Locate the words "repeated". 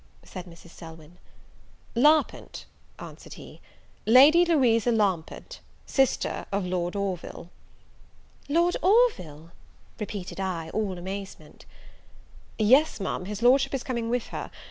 9.99-10.39